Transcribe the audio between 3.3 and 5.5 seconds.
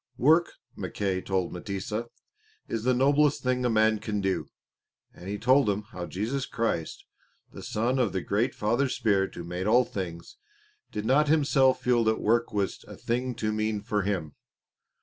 thing a man can do, and he